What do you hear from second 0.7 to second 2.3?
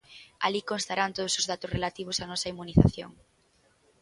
constarán todos os datos relativos á